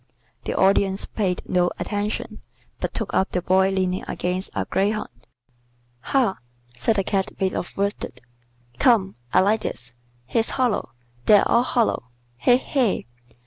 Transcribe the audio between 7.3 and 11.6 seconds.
made of worsted. "Come. I like this. He's hollow. They're